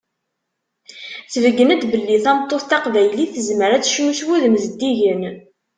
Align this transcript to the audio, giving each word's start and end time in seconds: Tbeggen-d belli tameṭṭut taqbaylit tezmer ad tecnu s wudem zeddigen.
Tbeggen-d 1.33 1.83
belli 1.91 2.17
tameṭṭut 2.23 2.67
taqbaylit 2.69 3.31
tezmer 3.33 3.71
ad 3.73 3.83
tecnu 3.83 4.11
s 4.19 4.21
wudem 4.25 4.55
zeddigen. 4.63 5.21